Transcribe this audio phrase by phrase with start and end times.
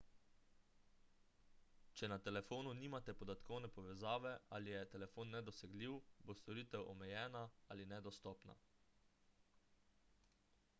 [1.99, 8.61] če na telefonu nimate podatkovne povezave ali je telefon nedosegljiv bo storitev omejena ali nedostopna